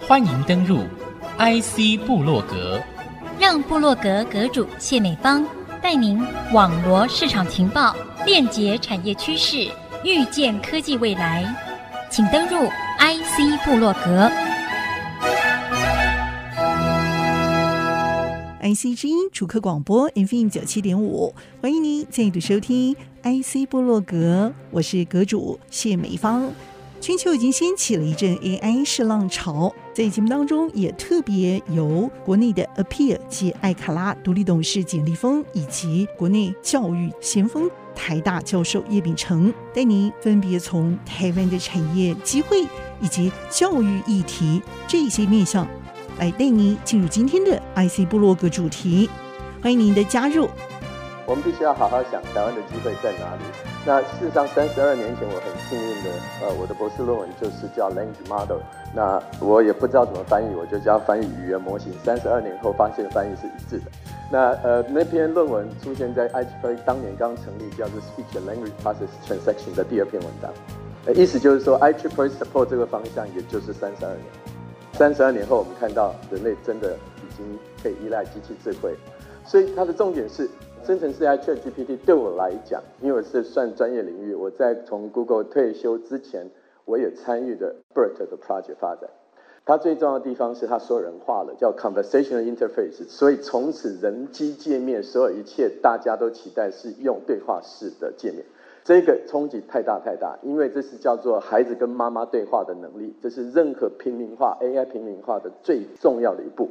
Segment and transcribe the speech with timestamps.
[0.00, 0.80] 欢迎登入
[1.38, 2.82] IC 部落格，
[3.38, 5.46] 让部落格阁主谢美芳
[5.80, 6.20] 带您
[6.52, 7.94] 网罗市场情报，
[8.26, 9.70] 链接产业趋势，
[10.04, 11.44] 预见科技未来。
[12.10, 14.30] 请登入 IC 部落格。
[18.62, 26.50] IC 之音主客广播 FM 九七点五，欢迎您再度收听 IC 部落格，我是阁主谢美芳。
[27.00, 42.62] 全球已经掀起了一阵 AI 式浪潮，在节目当中也特别由国内的 Appear 及艾卡拉独立董事简立峰，以及国内教育先锋台大教授叶秉成，带您分别从台湾的产业机会
[43.00, 45.66] 以及教育议题这些面向，
[46.18, 49.08] 来带您进入今天的 IC 部落格主题。
[49.62, 50.46] 欢迎您的加入。
[51.30, 53.42] 我们必须要好好想台湾的机会在哪里。
[53.86, 56.10] 那事实上，三十二年前我很幸运的，
[56.42, 58.58] 呃，我的博士论文就是叫 Language Model。
[58.92, 61.92] 那我也不知道怎么翻译，我就叫翻译语言模型。
[62.04, 63.92] 三十二年后发现翻译是一致的。
[64.28, 70.50] 那呃，那篇论文出现在 IEEE 当年刚成立叫做 Speech Language Process Transaction 的第二篇文章。
[71.14, 74.24] 意思就是说 IEEE support 这个方向，也就是三十二年。
[74.94, 77.46] 三十二年后，我们看到人类真的已经
[77.80, 78.92] 可以依赖机器智慧。
[79.46, 80.50] 所以它的重点是。
[80.82, 86.50] 生成式 AI ChatGPT 对我来讲，因为我是算专业领域，我在从 Google 退休之前，
[86.86, 89.10] 我也参与的 BERT 的 project 发展。
[89.66, 93.06] 它最重要的地方是它所有人化了，叫 conversational interface。
[93.08, 98.42] 所以从此人机界面所有一切，大家都期待是用对话式的界面。
[98.82, 106.70] 这个冲击太大太大，因为这是叫做孩子跟妈妈对话的能力，这是任何平民化 AI 平民化的最重要的一步。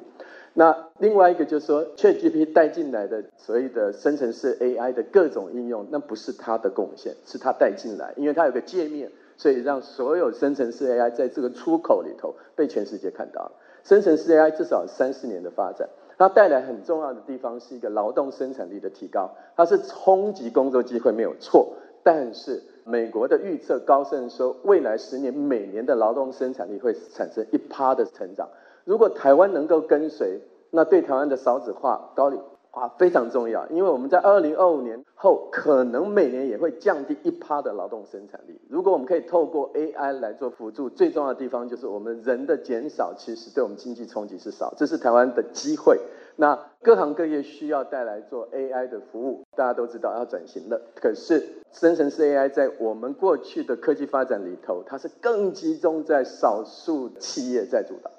[0.54, 13.52] 那另外一个就是说，ChatGPT 带进来的所谓的生成式 AI 的各种应用，那不是它的贡献，是它带进来，因为它有个界面，所以让所有生成式 AI 在这个出口里头被全世界看到了。
[13.84, 21.74] 生成式 AI 至少三四年的发展，它带来很重要的地方是一个劳动生产力的提高，它是冲击工作机会没有错，
[22.04, 28.50] 但是美国的预测高盛说，未来十年每年的劳动生产力会产生一趴的成长。
[28.90, 30.42] 如果台湾能够跟随，
[30.72, 32.42] 那对台湾的少子化、高龄
[32.72, 38.60] 化非常重要，因为我们在二零二五年后，可能每年也会降低一趴的劳动生产力。
[38.68, 46.00] 如果我们可以透过 AI 来做辅助，最重要的地方就是我们人的减少，其实对我们经济冲击是少，这是台湾的机会。
[46.36, 50.82] 那各行各业需要带来做 AI 的服务，大家都知道要转型了。
[50.96, 58.10] 可是生成式 AI 在我们过去的科技发展里头，它是更集中在少数企业在主导。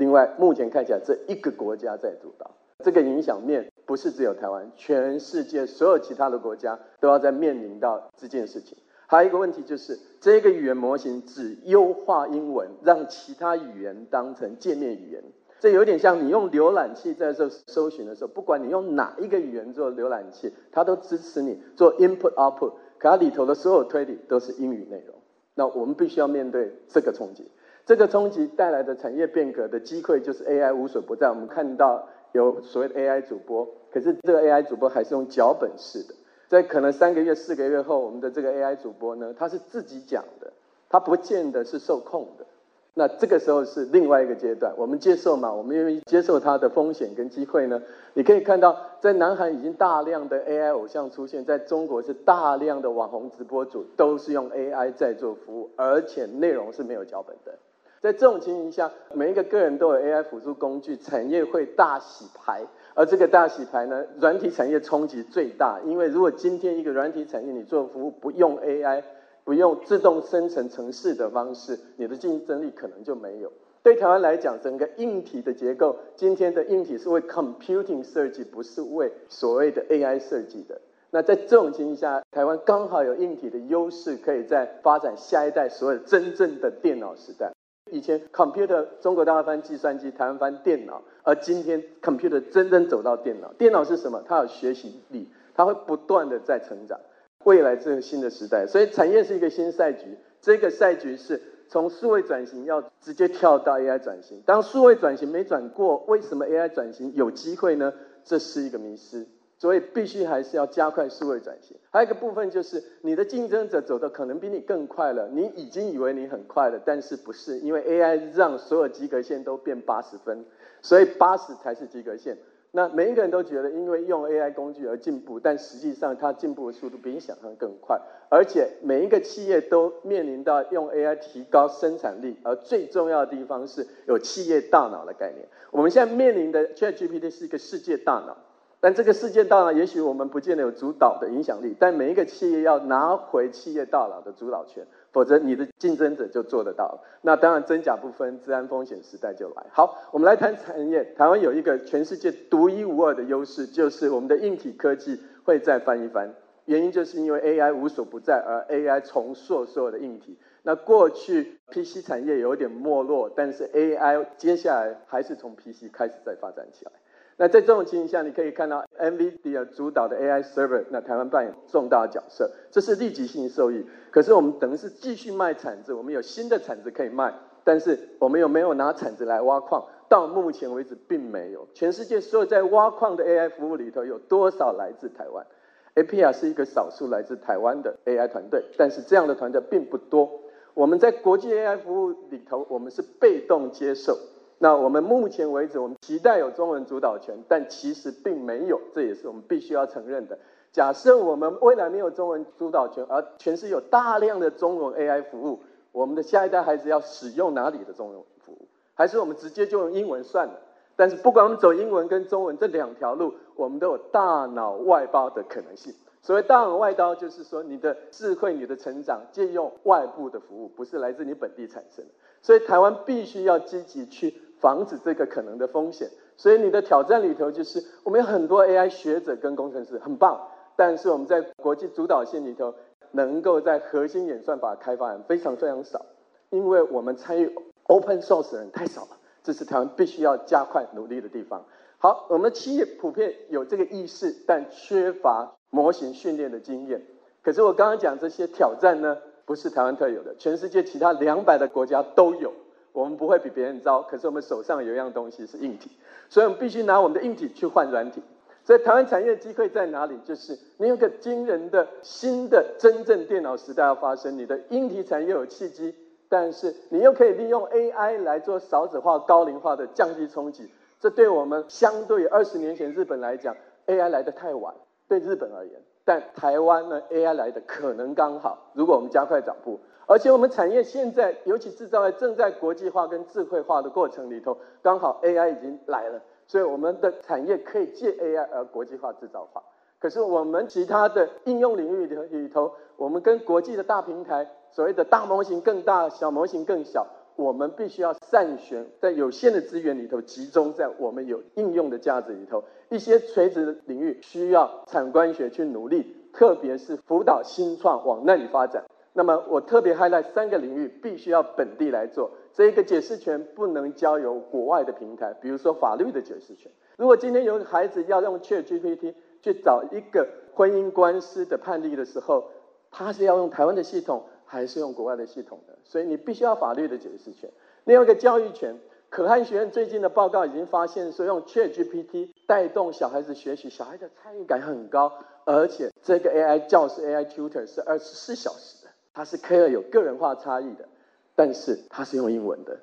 [0.00, 2.50] 另外，目前看起来，这一个国家在主导，
[2.82, 8.78] 这个影响面不是只有台湾，全世界所有其他的国家都要在面临到这件事情。
[9.06, 15.22] 还有一个问题就是，这个语言模型只优化英文，让其他语言当成界面语言，
[15.58, 25.14] 这有点像你用浏览器在这搜寻的时候，不管你用哪一个语言做浏览器，它都支持你做 input output，可它里头的所有推理都是英语内容。
[25.54, 27.46] 那我们必须要面对这个冲击。
[27.86, 31.28] 这个冲击带来的产业变革的机会，就是 AI 无所不在。
[31.28, 36.14] 我们看到有所谓的 AI 主播，可是这个 AI 主播还是用脚本式的。
[36.48, 40.52] 在可能三个月、四个月后，我们的这个 AI 主播呢，他是自己讲的，
[40.88, 42.46] 他不见得是受控的。
[42.92, 45.52] 那这个时候是另外一个阶段，我们接受嘛？
[45.52, 47.80] 我们愿意接受它的风险跟机会呢？
[48.14, 57.56] 你可以看到，在南韩已经大量的 AI 偶像出现，在中国是大量的网红直播主都是用 AI 在做服务，而且内容是没有脚本的。
[58.00, 62.66] 在这种情形下，每一个个人都有 AI 辅助工具，产业会大洗牌。
[62.94, 69.02] 而这个大洗牌呢，软体产业冲击最大，因为如果今天一个软体产业你做服务不用 AI，
[69.44, 73.52] 不用自动生成程式的方式，你的竞争力可能就没有。
[73.82, 80.80] 对台湾来讲，整个硬体的结构，今天的硬体是为 computing 设计，不是为所谓的 AI 设计的。
[81.10, 87.52] 那在这种情形下，台湾刚好有硬体的优势，可以在发展下一代所谓真正的电脑时代。
[87.90, 93.52] 以前 computer 中国大陆翻计算机，台湾翻电脑，而今天 computer 真正走到电脑。
[93.54, 94.22] 电脑是什么？
[94.26, 97.00] 它有学习力，它会不断的在成长。
[97.44, 100.18] 未来这个新的时代，所以产业是一个新赛局。
[100.40, 104.42] 这个赛局是从数位转型要直接跳到 AI 转型。
[104.46, 107.92] 当数位转型没转过，为什么 AI 转型有机会呢？
[108.24, 109.26] 这是一个迷失。
[109.60, 111.76] 所以必须还是要加快数位转型。
[111.90, 115.28] 还有一个部分就是，你的竞争者走的可能比你更快了。
[115.28, 117.58] 你已经以为你很快了，但是不是？
[117.58, 120.46] 因为 AI 让所有及格线都变八十分，
[120.80, 122.38] 所以八十才是及格线。
[122.72, 128.00] 那每一个人都觉得，因为用 AI 工具而进步，但实际上它进步的速度比你想象更快。
[128.30, 135.46] 而且每一个企业都面临到用 AI 提高生产力，而最重要的地方是有企业大脑的概念。
[135.70, 138.36] 我们现在面临的 ChatGPT 是一个世界大脑，
[138.80, 144.86] 但这个世界大了也许我们不见得有主导的影响力，但每一个企业要拿回企业大佬的主导权。
[145.12, 147.00] 否则，你的竞争者就做得到了。
[147.22, 149.66] 那当然，真假不分，资安风险时代就来。
[149.72, 151.04] 好，我们来谈产业。
[151.16, 156.32] 台湾有一个全世界独一无二的优势，就是我们的硬体科技会再翻一番。
[156.66, 160.38] 原因就是因为 AI 无所不在，而 AI 重塑所有的硬体。
[160.62, 166.92] 那过去 PC 产业有点没落，但是 AI 接下来还是从 PC 开始再发展起来。
[167.40, 173.86] 那在这种情形下，你可以看到 NVIDIA 主导的 AI server，那台湾扮演重大角色，这是立即性受益。
[174.10, 177.32] 可是我们等于是继续卖铲子，我们有新的铲子可以卖，
[177.64, 179.86] 但是我们有没有拿铲子来挖矿？
[180.10, 181.66] 到目前为止并没有。
[181.72, 185.46] 全世界所有在挖矿的 AI 服务里头，有多少来自台湾
[185.94, 190.30] ？Appian 是一个少数来自台湾的 AI 团队，但是这样的团队并不多。
[190.74, 194.18] 我们在国际 AI 服务里头，我们是被动接受。
[194.62, 200.38] 那我们目前为止，我们期待有中文主导权，但其实并没有，这也是我们必须要承认的。
[200.70, 205.60] 假设我们未来没有中文主导权，而全是有大量的中文 AI 服务，
[205.92, 208.68] 我们的下一代孩子要使用哪里的中文服务？
[208.92, 210.60] 还是我们直接就用英文算了？
[210.94, 215.94] 但是不管我们走英文跟中文这两条路，我们都有大脑外包的可能性。
[216.20, 222.10] 所谓大脑外包，就是说你的智慧、你的成长借用外部的服务，不是来自你本地产生的。
[222.42, 224.34] 所以台湾必须要积极去。
[224.60, 230.40] 防止这个可能的风险，所以你的挑战里头就是，我们有很多 AI 学者跟工程师很棒，
[230.76, 232.74] 但是我们在国际主导线里头，
[233.12, 236.04] 能够在核心演算法开发人非常非常少，
[236.50, 237.50] 因为我们参与
[237.84, 241.64] Open Source 的人太少了，这是台湾必须要加快努力的地方。
[241.98, 247.02] 好，我们的企业普遍有这个意识，但缺乏模型训练的经验。
[247.42, 252.52] 可是我刚刚讲这些挑战呢，不是台湾特有的，全世界其他两百的国家都有。
[252.92, 255.90] 我们不会比别人糟，可是我们手上有一样东西是硬体，
[256.28, 258.22] 所以我们必须拿我们的硬体去换软体。
[258.62, 260.18] 所以台湾产业机会在哪里？
[260.24, 265.94] 就是你有个惊人的新的真正电脑时代要发生，你的硬体产业有契机，
[266.28, 270.70] 但是你又可以利用 AI 来做少子化、高龄化的降低冲击。
[271.00, 274.74] 这对我们相对二十年前日本来讲，AI 来得太晚，
[275.08, 278.70] 对日本而言，但台湾呢，AI 来的可能刚好。
[278.74, 279.80] 如果我们加快脚步。
[280.10, 289.62] 而且我们产业现在，尤其制造业正在国际化跟智慧化的过程里头，刚好 AI 已经来了，所以我们的产业可以借 AI 而国际化制造化。
[290.00, 297.06] 可是我们其他的应用领域里里头，我们跟国际的大平台，所谓的大模型更大，小模型更小，
[297.36, 308.82] 我们必须要善选，在有限的资源里头，集中在我们有应用的价值里头，一些垂直的领域需要产官学去努力，特别是辅导新创往那里发展。
[309.12, 312.30] 那么我特别 highlight 三个领域，必须要本地来做。
[312.52, 316.70] 这一个解释权不能交由国外的平台，比如说法律的解释权。
[316.96, 322.50] 如果今天有孩子要用 ChatGPT 去找一个婚姻官司的判例的时候，
[322.90, 325.76] 他是要用台湾的系统还是用国外的系统的？
[325.82, 327.50] 所以你必须要法律的解释权。
[327.84, 328.76] 另外一个教育权，
[329.08, 335.12] 可汗学院最近的报告已经发现说，用 ChatGPT 带动小孩子学习，小孩的参与感很高，
[335.46, 338.79] 而且这个 AI 教师 AI tutor 是二十四小时。
[339.12, 340.88] 它是可以有个人化差异的，
[341.34, 342.80] 但是它是用英文的，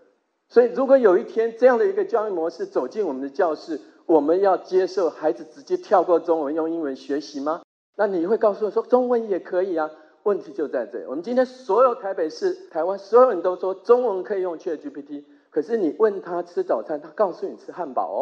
[0.49, 7.61] 所以如果有一天这样的一个教育模式走进我们的教室，我们要接受孩子直接跳过中文用英文学习吗？
[7.95, 9.89] 那你会告诉我说中文也可以啊？
[10.23, 11.07] 问题就在这。
[11.07, 18.19] 我们今天所有台北市、台湾所有人都说中文可以用 ChatGPT，可是你问他吃早餐，他告诉你吃汉堡哦，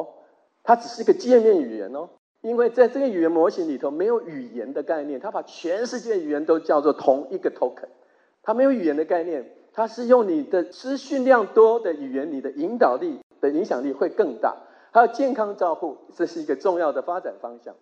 [0.63, 2.09] 它只是一个界面语言哦。
[2.45, 7.87] 因为在这个语言模型里头没有语言的概念，它把全世界语言都叫做同一个 token，
[8.43, 14.55] 它没有语言的概念，它是用你的资讯量多的语言，你的引导力的影响力会更大。
[14.91, 17.73] 还有健康照护，这是一个重要的发展方向。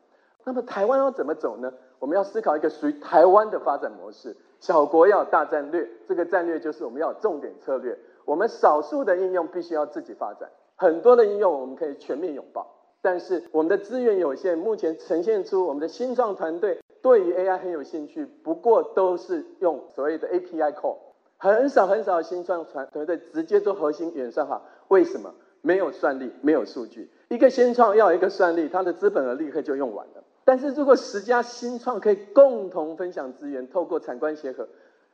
[0.46, 1.74] 那么台湾要怎么走呢？
[2.00, 4.38] 我们要思考一个属于台湾的发展模式。
[4.62, 8.00] 小国要大战略，这个战略就是我们要重点策略。
[8.24, 12.66] 我们少数的应用必须要自己发展，很多的应用我们可以全面拥抱。
[13.04, 20.96] 但是我们的资源有限，目前呈现出我们的新创团队对于 AI 很有兴趣，不过都是用所谓的 API call，
[21.38, 24.62] 很少很少新创团团队直接做核心演算法。
[24.88, 25.36] 为什么？
[25.62, 27.10] 没有算力，没有数据。
[27.28, 30.24] 一个新创要一个算力，它的资本额立刻就用完了。
[30.46, 34.68] 但是如果十家新创可以共同分享资源，透过产官协合，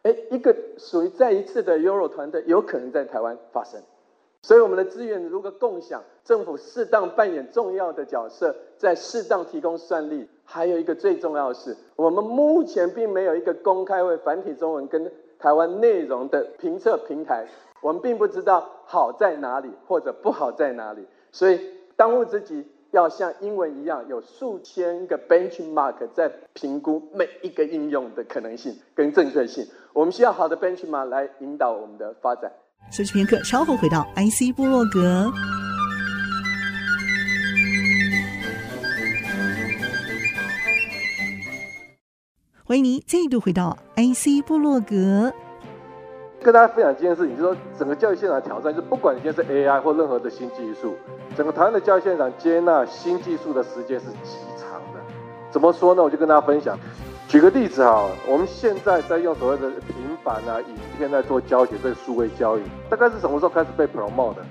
[0.04, 3.82] 哎，一个属于再一次的 Euro 团队有可能在台湾发生。
[4.42, 10.30] 所以我们的资源如果共享，政府适当扮演重要的角色，在适当提供算力。
[10.46, 17.48] 还有一个最重要的是，我们目前并没有一个公开为繁体中文跟台湾内容的评测平台，
[17.82, 21.04] 我们并不知道好在哪里或者不好在哪里。
[21.32, 21.60] 所以
[21.96, 29.66] 当务之急要像英文一样，有数千个 benchmark 在评估每一个应用的可能性跟正确性。
[29.94, 32.52] 我们需要好的 benchmark 来引导我们的发展。
[32.92, 35.32] 休息片刻，稍后回到 IC 部落格。
[42.70, 45.34] 欢迎您再度回到 IC 部落格，
[46.44, 50.94] 跟大家分享一件事情，就是说整个教育现场的挑战，就是不管你现在是 AI 或任何的新技术，
[51.36, 55.02] 整个台湾的教育现场接纳新技术的时间是极长的。
[55.50, 56.04] 怎么说呢？
[56.04, 56.78] 我就跟大家分享，
[57.28, 64.46] 举个例子哈，我们现在在用所谓的平板啊、影片在做教学，这个数位教育，大概是什么时候开始被 promote 的？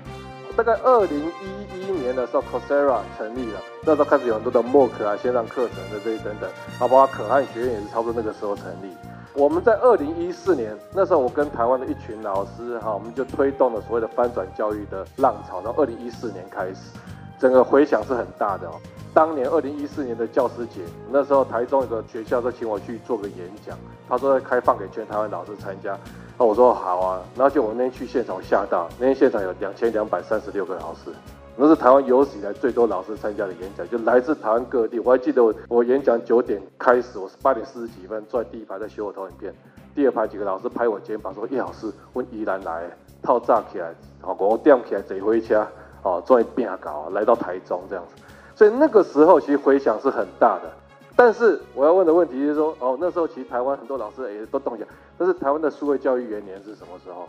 [0.57, 8.93] 大概二零一一年的时候，Coursera 成立了，那时候开始有很多的 MOOC 啊、线上课程的这些等等，啊，包括可汗学院也是差不多那个时候成立。
[9.33, 15.61] 我们在二零一四年那时候，我跟台湾的一群老师哈，我们就推动了所谓的翻转教育的浪潮。
[15.63, 16.91] 然后二零一四年开始，
[17.39, 18.73] 整个回响是很大的哦。
[19.13, 23.77] 当年二零一四年的教师节，那时候台中有个学校就请我去做个演讲，
[24.09, 25.97] 他说要开放给全台湾老师参加。
[26.39, 31.11] 那我说好啊，然后就我那天去现场吓到，那天现场有两千两百三十六个老师，
[31.57, 35.01] 那是台湾有史以来最多老师参加的演讲，就来自台湾各地。
[35.01, 39.53] 我还记得我我演讲九点开始，我是八点四十几分坐在第一排在修我投影片，
[39.93, 42.89] 第二排几个老师拍我肩膀说：“叶老师，我宜兰来，
[43.21, 45.67] 套炸起来，好，我吊起来坐回家，
[46.03, 48.23] 哦，终于变搞来到台中这样子。”
[48.55, 50.71] 所以那个时候其实回响是很大的。
[51.21, 54.89] 但是我要问的问题是说，哦，那时候其实台湾很多老师也都动起来。
[55.17, 57.27] 但是台湾的数位教育元年是什么时候？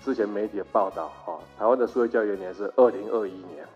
[0.00, 3.66] 之前媒体的报道，哈，台湾的数位教育元年是二零二一年，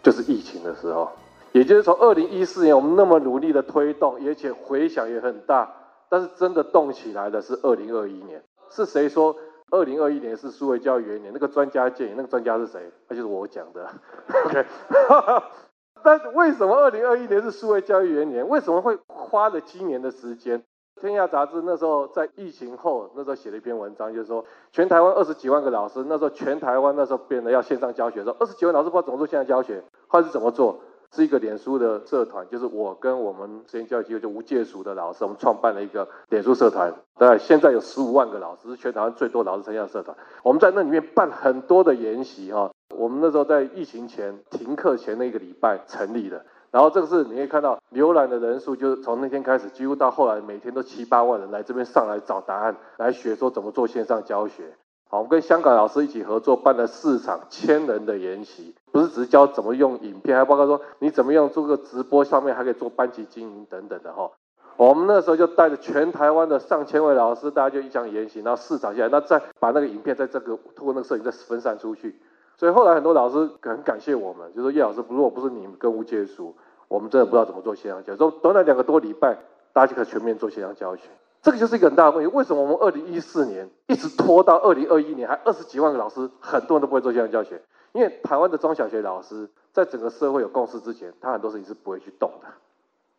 [0.00, 1.10] 就是疫情的时候。
[1.50, 5.74] 也就是从二零一四年我们那么努力的推动，而且回响也很大，
[6.08, 8.40] 但是真的动起来的是二零二一年。
[8.70, 9.34] 是谁说
[9.72, 11.32] 二零二一年是数位教育元年？
[11.34, 12.80] 那个专家建议，那个专家是谁？
[13.08, 13.88] 那就是我讲的。
[14.46, 14.64] OK。
[16.04, 18.46] 但是为什么二零二一年是数位教育元年？
[18.46, 20.62] 为什么会花了七年的时间？
[21.00, 30.78] 天下杂志那时候在疫情后，那时候写了一篇文章，就是说全台湾二十几万个老师，那时候全台湾那时候变得要线上教学说，二十几万老师不知道怎么做线上教学，后来是怎么做？
[31.10, 40.16] 是一个脸书的社团，就是我跟我们实验教育机构就无界塾的老师，我们创办了一个脸书社团，对，现在有十五万个老师，是全台湾最多老师参加社团。
[40.42, 42.70] 我们在那里面办很多的研习哈。
[42.96, 54.64] 我们那时候在疫情前停课前那个礼拜成立的，然后这个是你可以看到浏览的人数，就是从那天开始，几乎到后来每天都七八万人来这边上来找答案，来学说怎么做线上教学。
[55.08, 64.30] 好，我们跟香港老师一起合作办了四场千人的研习，不是只教怎么用影片，还包括说你怎么样做个直播，上面还可以做班级经营等等的哈。
[64.76, 72.18] 我们那时候就带着全台湾的上千位老师，大家就一场研习，然后四场下来，那再把那个影片在这个通过那个摄影再分散出去。
[72.56, 76.52] 所以后来很多老师很感谢我们，就说叶老师，如果不是你跟无界塾，
[76.88, 78.30] 我们真的不知道怎么做线上教学。
[78.40, 79.36] 短短两个多礼拜，
[79.72, 81.08] 大家就可以全面做线上教学。
[81.42, 82.32] 这个就是一个很大的问题。
[82.34, 87.60] 为什么我们二零一四年一直拖到二零二一年，还二十几万个老师，很多人都不会做线上教学？
[87.92, 92.48] 因为台湾的中小学老师在整个社会有共识之前，他很多事情是不会去动的。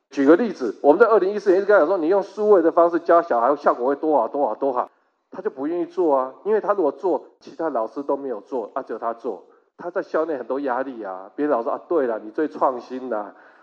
[0.09, 4.89] 举个例子，我们在二零一四年一直跟他讲说，你用数位的方式教小孩，效果会多好多好多好。
[5.35, 9.43] 他就不愿意做啊，因为他如果做，其他老师都没有做，啊，只有他做，
[9.77, 11.29] 他在校内很多压力啊。
[11.35, 13.17] 别人老说啊，对了，你最创新的，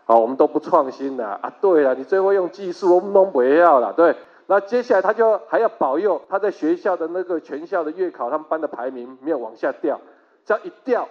[0.04, 4.14] 啊，我们都不创新的啊，对了，你最会用技术，我们都不要了，对。
[4.46, 9.98] 那接下来他就还要保佑他在学校的那个全校的月考，他们班的排名没有往下掉，
[10.44, 11.08] 这样一掉。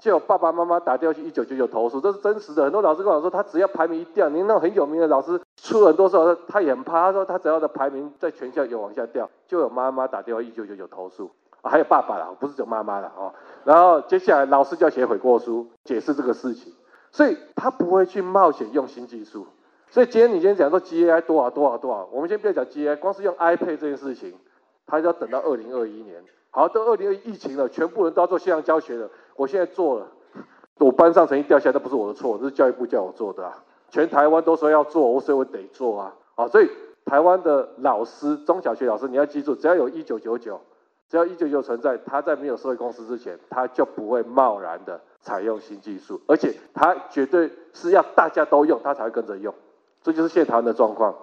[0.00, 2.64] 就有爸爸妈妈打电话去一九九九投诉，这是真实的。
[2.64, 7.06] 很多老师跟我说，他只要排名一掉，您那种很有名的老师出很多时候，他也很怕。
[7.06, 11.30] 他说他只要的排名在全校有往下掉，就有妈妈打电话一九九九投诉，
[11.62, 13.12] 还有爸爸啦，不是只有妈妈啦。
[13.16, 13.32] 哦。
[13.64, 16.74] 然后接下来老师就要写悔过书，解释这个事情，
[17.12, 19.46] 所以他不会去冒险用新技术。
[19.90, 24.34] 所以今天你今天讲说 GAI 多少多少多少，我们先不要讲 GAI，光是用 iPad 这件事情，
[24.86, 26.22] 他就要等到二零二一年。
[26.50, 29.08] 好，都二零二一疫情了，全部人都要做线上教学了。
[29.36, 30.06] 我现在做了，
[30.78, 33.62] 我班上成绩掉下来，那不是我的错，这是教育部叫我做的啊。
[33.90, 36.14] 全台湾都说要做，我所以我得做啊。
[36.34, 36.70] 好，所以
[37.04, 40.60] 台湾的老师，中小学老师，你要记住，只要有一九九九，
[41.08, 49.54] 只要一九九九存在，他在没有社会共识之前，他就不会贸然的采用新技术，而且他绝对是要大家都用，他才会跟着用。
[50.02, 51.14] 这就是现在台湾的状况。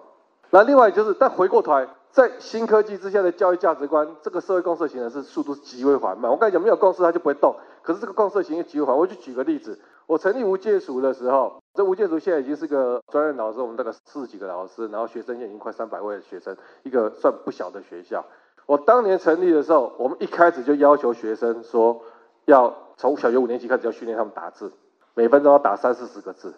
[0.50, 6.30] 那另外就是，但回过头来，在新科技之下的教育价值观，这个社会共识形成是速度极为缓慢。
[6.30, 7.56] 我跟你讲，没有共识它就不会动。
[7.82, 9.00] 可是这个共识形成极为缓慢。
[9.00, 18.26] 我就举个例子，我成立无界塾的时候，这无界塾现在已经是个专任老师，我们大概四十几个老师，然后学生现在已经快三百位的学生，一个算不小的学校。
[18.66, 22.02] 我当年成立的时候，我们一开始就要求学生说，
[22.44, 24.72] 要从小学五年级开始要训练他们打字，
[25.14, 26.54] 每分钟要打三四十个字，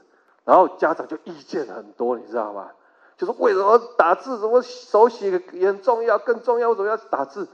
[0.46, 2.72] 然后家长就意见很多，你知道吗？
[3.18, 4.38] 就是为什么打字？
[4.40, 7.48] 什么手写也很重要，更重要为什么要打字？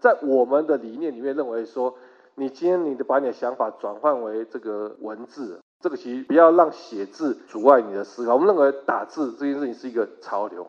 [0.00, 1.94] 在我们的理念里面认为说，
[2.34, 8.34] 你今天你的把你的想法转换为这个文字，这个其实不要让写字阻碍你的思考。
[8.34, 10.66] 我们认为打字这件事情是一个潮流。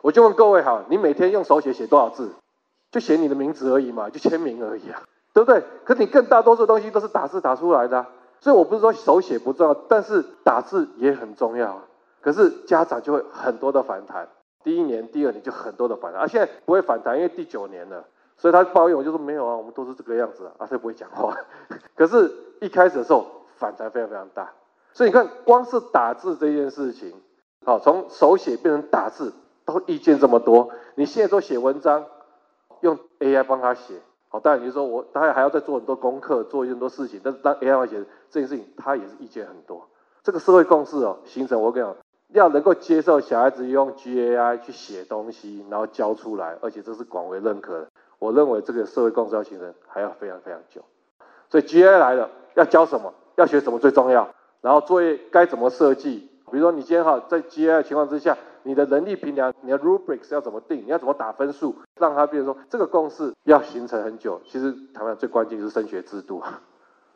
[0.00, 2.30] 我就问各位哈，你每天用手写写多少字？
[2.90, 5.02] 就写你的名字而已嘛，就签名而已啊，
[5.34, 5.62] 对不对？
[5.84, 8.06] 可你更大多数东西都是打字打出来的，
[8.40, 11.82] 所以我不是说手写不重要，但是打字也很重要。
[12.20, 14.28] 可是家长就会很多的反弹，
[14.64, 18.04] 第一年、第二年就很多的反弹，啊，现在不会反弹，因为第九年了，
[18.36, 21.36] 所以他抱怨我就说没有啊，我们都是这个样子啊，啊，他不会讲话。
[21.96, 24.52] 可是，一开始的时候反弹非常非常大，
[24.92, 27.12] 所以你看，光是打字这件事情，
[27.64, 29.32] 好，从手写变成打字，
[29.64, 30.70] 都意见这么多。
[30.96, 32.04] 你现在说写文章，
[32.80, 33.94] 用 AI 帮他写，
[34.28, 39.86] 好，当然你说我，他还要再做很多功课，做很多事情，但是当 AI 写这件事情，他也是意见很多。
[40.22, 41.96] 这个社会共识哦，形成我跟你讲。
[42.32, 47.88] 要能够接受小孩子用 GAI 去写东西，然后交出来，而且这是广为认可的。
[48.18, 50.82] 我认为这个社会共识要形成还要非常非常久。
[51.48, 54.28] 所以 GAI 来了，要教什么，要学什么最重要。
[54.60, 56.28] 然后作业该怎么设计？
[56.50, 60.78] 比如说你今天哈在 GAI 情况之下，你的能力评量，你的 rubrics 要怎么定？
[60.84, 64.40] 你要怎么打分数，让它变成说这个共识要形成很久。
[64.46, 66.42] 其实台湾最关键是升学制度。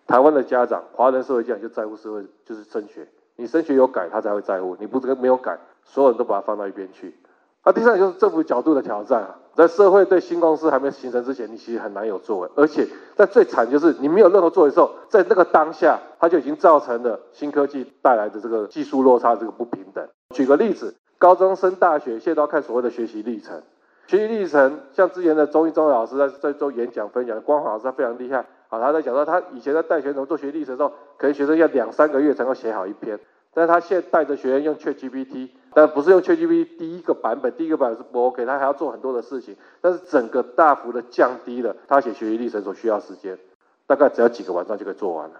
[0.06, 3.08] 台湾的家长，华人社会家长就在乎社会就是升学。
[3.36, 7.16] 你升学有改，他才会在乎；你不这个没有改，所有人都把它放到一边去。
[7.64, 12.48] 那第三就是政府角度的挑战啊，在社会对新公司还没形成之前，你其实很难有作为。
[12.56, 20.04] 而且在最惨就是你没有任何作为的时候，在那个当下，它就已经造成了新科技带来的这个技术落差、这个不平等。
[20.30, 23.62] 举个例子，高中升大学现在都要看所谓的学习历程。
[24.08, 28.44] 学习历程，像之前的中一中老师在在做演讲分享，光华老师他非常厉害。
[28.72, 30.88] 好，他在讲到他以前在带学生做学历史的时候，
[31.18, 33.20] 可能学生要两三个月才能写好一篇，
[33.52, 43.38] 但是他现在带着学生用 ChatGPT，但不是用 ChatGPT 第一个版本，第一个版本是不 OK，他还要做很多的事情，但是整个大幅的降低了他写学习历程所需要时间，
[43.86, 45.34] 大概只要几个晚上就可以做完了。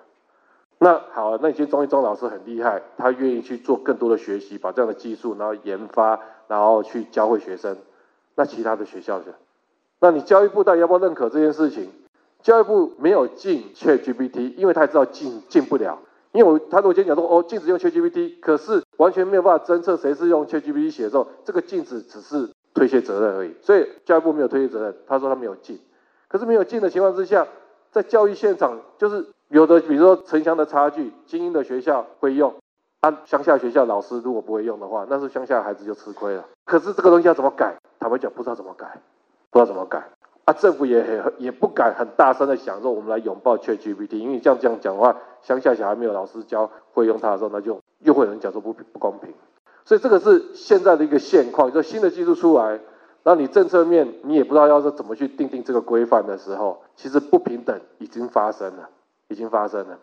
[0.76, 7.78] 那好，那以前钟一中老师很厉害，他愿意去做更多的学习，把这样的技术然后研发，然后去教会学生。
[8.34, 9.32] 那其他的学校的，
[10.00, 11.90] 那你教育部到底要不要认可这件事情？
[12.42, 15.98] 教育部没有禁 ChatGPT，因为他也知道禁禁不了。
[16.32, 23.54] 因为我他如果今天讲说哦，禁止用 ChatGPT，可是完全没有办法侦测谁是用 ChatGPT 写的时候，这个禁止只是推卸责任而已。
[23.60, 25.78] 所以教育部没有推卸责任，他说他没有禁。
[26.28, 27.46] 可是没有禁的情况之下，
[27.90, 32.54] 在教育现场就是有的，比如说城乡的差距，精英的学校会用，
[33.00, 36.46] 啊乡下学校老师如果不会用的话，那是乡下孩子就吃亏了。
[36.64, 37.76] 可是这个东西要怎么改？
[38.00, 38.86] 坦白讲，不知道怎么改，
[39.50, 40.02] 不知道怎么改。
[40.44, 49.32] 啊，政府也很也不敢很大声的想说，我们来拥抱 ChatGPT，因为这样这样讲的话，乡下小孩没有老师教会用它的时候，那就又会有人讲说不不公平。
[49.84, 52.70] 所以这个是现在的一个现况，就新的技术出来，
[53.22, 58.88] 然后你政策面你也不知道要是怎么去定定这个规范的时候，其实不平等已经发生了，
[59.28, 59.96] 已经发生了。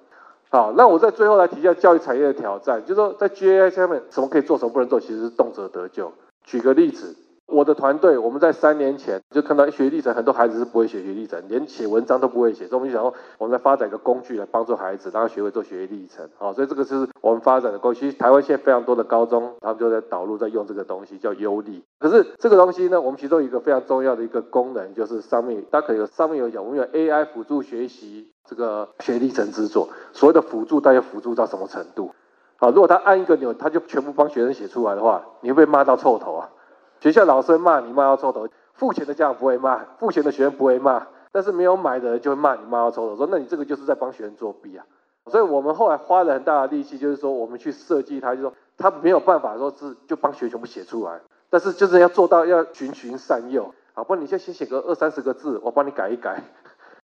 [0.49, 6.13] 好，那我在最后来提一下教育产业的挑战，就是说在 GAI 下面什么可以做，什么不能做，其实是动辄得咎。
[6.45, 7.13] 举个例子。
[7.51, 16.29] 我的团队，我们在三年前就看到学历程，很多孩子是不会写学历程，连写文章都不会写，所以我们就想说，我们来发展一个工具来帮助孩子，让他学会做学历程。
[16.37, 17.99] 好，所以这个就是我们发展的工具。
[17.99, 21.83] 其实台湾现在非常多的高中，他们就在导入，在用这个东西叫优历。
[21.99, 29.89] 可是这个东西呢，我们其中一个非常重要的一个功能，就是上面它可以有上面有讲，我们有 AI 辅助学习这个学历程制作。
[30.13, 32.11] 所谓的辅助，大家辅助到什么程度？
[32.57, 36.49] 好，如果他按一个钮，他就全部帮学生写出来的话，你会被骂到臭头啊！
[36.99, 44.85] 学校老师会骂你骂到臭头，付钱的家长不会骂，付钱的学生不会骂，但是没有买的人就会骂你骂到臭头，说那你这个就是在帮学生作弊啊！
[45.31, 56.41] 所以我们后来花了很大的力气，就是说我们去设计它，就是说他没有办法说是就帮学生全部写出来，但是就是要做到要循循善诱，好，不然你先先写个二三十个字，我帮你改一改。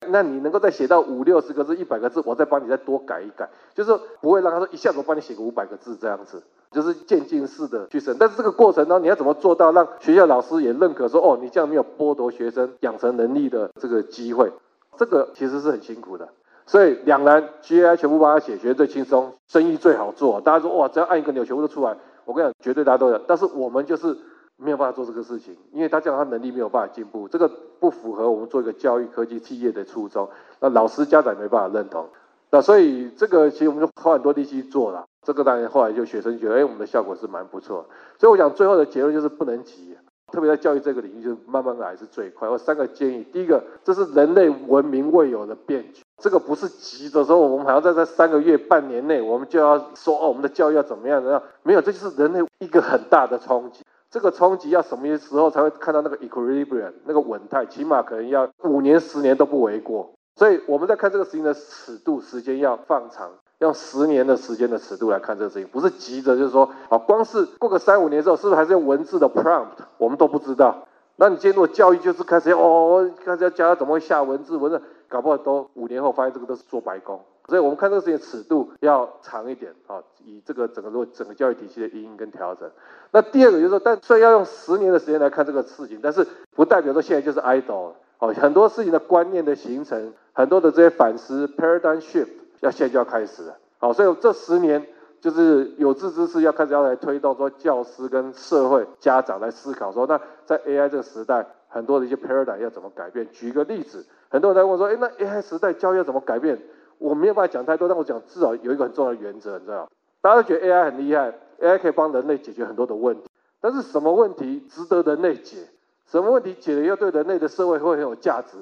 [0.09, 8.17] 那你能够再写到五六十个字、一百个字，我再帮你再多改一改，就是不会让他说一下子我帮你写个五百个字这样子，就是渐进式的去审。
[8.19, 14.53] 但是这个过程当中，你要怎么做到让学校老师也认可说，哦，你这样没有剥夺学生养成能力的这个机会，
[14.97, 16.29] 这个其实是很辛苦的。
[16.67, 20.41] 所以两难，GAI 全部帮他写，绝对最轻松，生意最好做。
[20.41, 21.97] 大家说哇，只要按一个钮，全部都出来。
[22.25, 23.19] 我跟你讲，绝对大家都有。
[23.27, 24.17] 但是我们就是
[24.57, 30.29] 没有办法做这个事情，因为他这样他能力没有办法进步，这个不符合我们做一个教育科技企业的初衷。
[30.61, 32.07] 那老师家长没办法认同，
[32.51, 35.07] 那所以这个其实我们就花很多力气做了。
[35.27, 37.87] 这个当然后来就学生觉得，哎，我们的效果是蛮不错。
[38.19, 39.97] 所以我想最后的结论就是不能急，
[40.33, 42.49] 特别在教育这个领域，就是慢慢来是最快。
[42.49, 51.43] 我三个建议，第一个，这是人类文明未有的变局，这个不是急的时候，我们还要在这三个月、半年内，我们就要说哦，我们的教育要怎么样怎么样？
[51.63, 53.83] 没有，这就是人类一个很大的冲击。
[54.11, 57.65] 这个冲击要什么时候才会看到那个 equilibrium 那个稳态？
[57.67, 60.11] 起码可能要五年、十年都不为过。
[60.35, 63.31] 所以我们在看这个事情的尺度，时间要放长，
[63.61, 69.85] 用十年的时间的尺度来看这个事情，不是急着就是说，啊，光是过个三五年之后，是不是还是用文字的 prompt？
[69.99, 70.87] 我们都不知道。
[71.17, 77.21] 那你进入教育就是开始要哦，开始要教他怎么会下文字，文字搞不好都五年后发现这个都是做白工。
[77.49, 82.71] 所以我们看这个事情尺度要长一点啊，以这个整个整个教育体系的因跟调整。
[83.11, 92.29] 那第二个就是说，但虽然要用十年的时间来看这个事情，但是不代表说现在就是 idle 哦，很多事情的观念的形成，很多的这些反思 paradigm shift
[92.61, 93.57] 要现在就要开始了。
[93.79, 94.87] 好，所以这十年
[95.21, 103.29] 就是有志之士要开始要来推动说教师跟社会家长来思考说，那在 AI 这个时代，很多的一些 paradigm 要怎么改变？
[103.31, 106.59] 举一个例子，很多人在问说，哎，那 AI 时代教育要怎么改变？
[106.99, 109.89] 我没有办法讲太多，但我讲至少有一个很重要的原则，你知道？
[110.21, 115.67] 大家都觉得 AI 很厉害，AI 可以帮人类解决很多的问题，但是什么问题值得人类解？
[116.07, 118.59] 什么问题解了又对人类的社会会很有价值？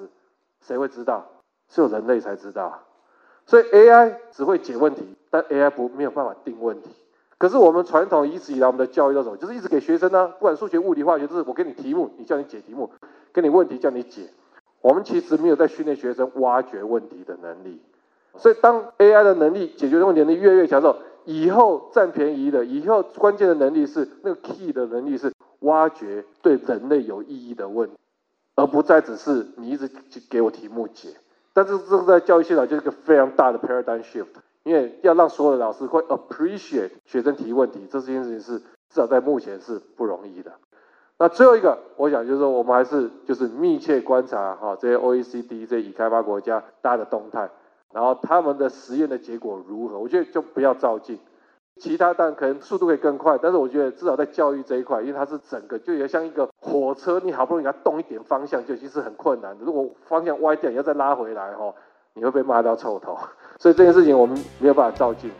[0.61, 1.27] 谁会知道？
[1.69, 2.79] 只有人类才知道。
[3.49, 6.91] 所以 AI 只会解问题，但 AI 不没有办法定问题。
[7.39, 9.39] 可是我们传统一直以来我们的教育都什么？
[9.39, 12.91] 就是一直给学生呢、不管数学、物理、化学，就是我给你题目，你叫你解题目，
[13.33, 14.29] 给你问题叫你解。
[14.83, 17.81] 我们其实没有在训练学生挖掘问题的能力。
[18.37, 27.97] 所以，当 AI 的能力解决问题能力越来越强之后，以后占便宜的，以后关键的能力是那个 key 的能力是挖掘对人类有意义的问题，
[28.57, 29.89] 而不再只是你一直
[30.29, 31.09] 给我题目解。
[31.59, 34.27] 但是，这个在教育现场就是一个非常大的 paradigm shift，
[34.63, 40.53] 因为要让所有的老师会 appreciate 学生提问题，这件事情是至少在目前是不容易的。
[41.19, 47.51] 那最后一个，我想就是说，我们还是就是密切观察哈这些 OECD 这些已开发国家大家的动态。
[47.93, 49.99] 然后他们的实验的结果如何？
[49.99, 51.19] 我觉得就不要照进，
[51.81, 59.65] 其他当然可能速度会更快，但是我觉得至少在教育这一块，因为它是整个就也像一个火车，你好不容易给它动一点方向，就其实很困难的。
[59.65, 61.73] 如果方向歪掉，你要再拉回来哈，
[62.15, 63.19] 你会被骂到臭头。
[63.59, 65.31] 所以这件事情我们没有办法照进。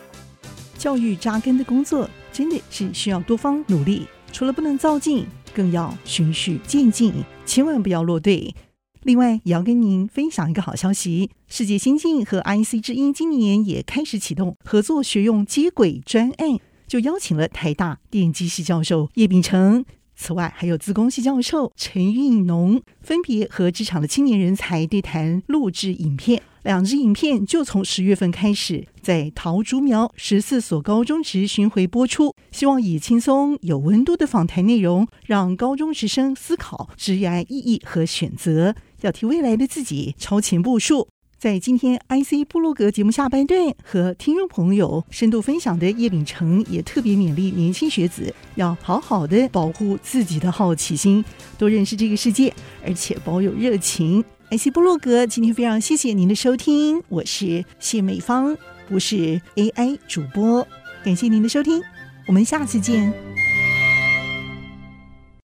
[0.77, 7.13] 教育扎根的工作真的是需要多方努力，除了不能照进，更要循序渐进，
[7.45, 8.55] 千万不要落队。
[9.03, 19.85] 另外，也要跟您分享一个好消息：世界先进和 IC 之音今年也开始启动合作学用接轨专案，就邀请了台大电机系教授叶秉成，
[20.21, 26.43] 此外还有资工系教授陈运农，分别和职场的青年人才对谈录制影片。
[26.65, 41.09] 两支影片就从十月份开始，在桃竹苗十四所高中职巡回播出，希望以轻松有温度的访谈内容，让高中职生思考职业意义和选择，要替未来的自己超前部署。
[41.39, 51.25] 在今天 IC 部落格节目下半段和听众朋友深度分享的叶秉成，也特别勉励年轻学子要好好的保护自己的好奇心，
[51.57, 52.53] 多认识这个世界，
[52.85, 54.25] 而且保有热情。
[54.51, 58.57] IC 部落格今天非常谢谢您的收听，我是谢美芳，
[58.89, 60.67] 不是 AI 主播，
[61.05, 61.81] 感谢您的收听，
[62.27, 63.28] 我们下次见。